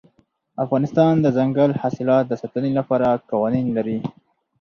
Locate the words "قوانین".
3.31-3.67